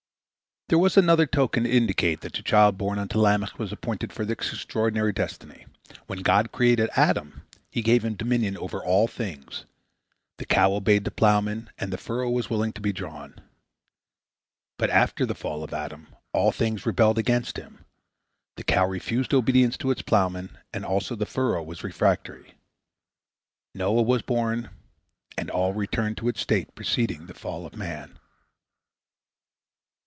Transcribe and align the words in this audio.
There 0.69 0.79
was 0.79 0.95
another 0.95 1.25
token 1.25 1.65
to 1.65 1.69
indicate 1.69 2.21
that 2.21 2.31
the 2.31 2.41
child 2.41 2.77
born 2.77 2.97
unto 2.97 3.17
Lamech 3.19 3.59
was 3.59 3.73
appointed 3.73 4.13
for 4.13 4.23
an 4.23 4.31
extraordinary 4.31 5.11
destiny. 5.11 5.65
When 6.07 6.19
God 6.21 6.53
created 6.53 6.89
Adam, 6.95 7.41
He 7.69 7.81
gave 7.81 8.05
him 8.05 8.15
dominion 8.15 8.55
over 8.55 8.81
all 8.81 9.05
things: 9.09 9.65
the 10.37 10.45
cow 10.45 10.71
obeyed 10.73 11.03
the 11.03 11.11
ploughman, 11.11 11.69
and 11.77 11.91
the 11.91 11.97
furrow 11.97 12.29
was 12.29 12.49
willing 12.49 12.71
to 12.71 12.79
be 12.79 12.93
drawn. 12.93 13.35
But 14.77 14.89
after 14.91 15.25
the 15.25 15.35
fall 15.35 15.61
of 15.61 15.73
Adam 15.73 16.07
all 16.31 16.53
things 16.53 16.85
rebelled 16.85 17.17
against 17.17 17.57
him: 17.57 17.83
the 18.55 18.63
cow 18.63 18.85
refused 18.85 19.33
obedience 19.33 19.75
to 19.75 19.93
the 19.93 20.01
ploughman, 20.01 20.57
and 20.71 20.85
also 20.85 21.15
the 21.17 21.25
furrow 21.25 21.61
was 21.61 21.83
refractory. 21.83 22.53
Noah 23.75 24.03
was 24.03 24.21
born, 24.21 24.69
and 25.37 25.49
all 25.49 25.73
returned 25.73 26.15
to 26.19 26.29
its 26.29 26.39
state 26.39 26.73
preceding 26.75 27.25
the 27.25 27.33
fall 27.33 27.65
of 27.65 27.75
man. 27.75 28.17